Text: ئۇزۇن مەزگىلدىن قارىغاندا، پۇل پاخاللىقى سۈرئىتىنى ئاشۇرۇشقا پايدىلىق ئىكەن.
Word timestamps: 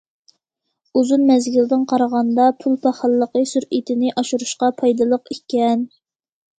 ئۇزۇن 1.01 1.25
مەزگىلدىن 1.31 1.83
قارىغاندا، 1.93 2.49
پۇل 2.65 2.79
پاخاللىقى 2.87 3.45
سۈرئىتىنى 3.53 4.17
ئاشۇرۇشقا 4.19 4.75
پايدىلىق 4.83 5.35
ئىكەن. 5.41 5.91